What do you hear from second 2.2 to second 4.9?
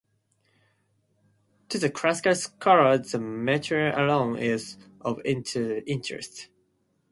scholar the metre alone is